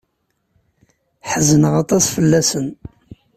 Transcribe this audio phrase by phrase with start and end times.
[1.29, 2.67] Ḥezneɣ aṭas fell-asen.